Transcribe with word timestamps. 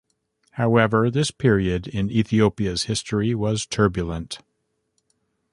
However, 0.53 1.11
this 1.11 1.29
period 1.29 1.85
in 1.85 2.09
Ethiopia's 2.09 2.85
history 2.85 3.35
was 3.35 3.67
turbulent. 3.67 4.39